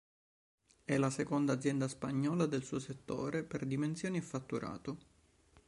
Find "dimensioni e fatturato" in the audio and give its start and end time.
3.67-4.97